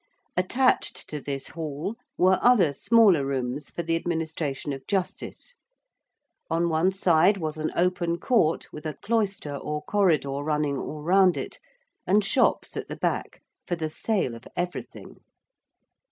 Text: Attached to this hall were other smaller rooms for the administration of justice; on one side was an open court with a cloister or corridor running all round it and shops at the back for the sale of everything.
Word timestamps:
Attached 0.35 1.07
to 1.09 1.19
this 1.21 1.49
hall 1.49 1.95
were 2.17 2.39
other 2.41 2.73
smaller 2.73 3.23
rooms 3.23 3.69
for 3.69 3.83
the 3.83 3.95
administration 3.95 4.73
of 4.73 4.87
justice; 4.87 5.57
on 6.49 6.69
one 6.69 6.91
side 6.91 7.37
was 7.37 7.55
an 7.57 7.71
open 7.75 8.17
court 8.17 8.65
with 8.73 8.87
a 8.87 8.95
cloister 9.03 9.55
or 9.55 9.83
corridor 9.83 10.39
running 10.41 10.79
all 10.79 11.03
round 11.03 11.37
it 11.37 11.59
and 12.07 12.25
shops 12.25 12.75
at 12.75 12.87
the 12.87 12.95
back 12.95 13.43
for 13.67 13.75
the 13.75 13.89
sale 13.89 14.33
of 14.33 14.45
everything. 14.55 15.17